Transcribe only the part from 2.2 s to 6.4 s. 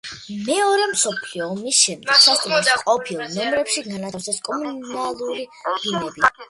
სასტუმროს ყოფილ ნომრებში განათავსეს კომუნალური ბინები.